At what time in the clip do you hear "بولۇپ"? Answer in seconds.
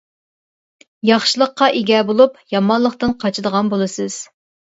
2.07-2.41